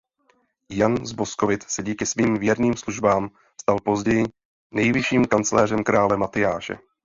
Jan 0.71 1.05
z 1.05 1.11
Boskovic 1.13 1.63
se 1.67 1.83
díky 1.83 2.05
svým 2.05 2.35
věrným 2.37 2.73
službám 2.73 3.29
stal 3.61 3.79
později 3.81 4.25
nejvyšším 4.73 5.25
kancléřem 5.25 5.83
krále 5.83 6.17
Matyáše. 6.17 6.77